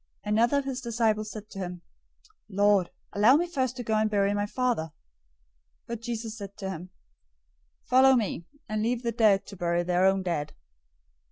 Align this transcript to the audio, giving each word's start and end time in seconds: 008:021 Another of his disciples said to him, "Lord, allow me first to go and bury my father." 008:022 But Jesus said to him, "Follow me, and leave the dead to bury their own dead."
008:021 0.25 0.31
Another 0.33 0.57
of 0.57 0.65
his 0.65 0.81
disciples 0.81 1.29
said 1.31 1.47
to 1.51 1.59
him, 1.59 1.81
"Lord, 2.49 2.89
allow 3.13 3.35
me 3.35 3.45
first 3.45 3.75
to 3.77 3.83
go 3.83 3.93
and 3.97 4.09
bury 4.09 4.33
my 4.33 4.47
father." 4.47 4.81
008:022 4.85 4.91
But 5.85 6.01
Jesus 6.01 6.35
said 6.39 6.57
to 6.57 6.69
him, 6.71 6.89
"Follow 7.83 8.15
me, 8.15 8.47
and 8.67 8.81
leave 8.81 9.03
the 9.03 9.11
dead 9.11 9.45
to 9.45 9.55
bury 9.57 9.83
their 9.83 10.05
own 10.07 10.23
dead." 10.23 10.53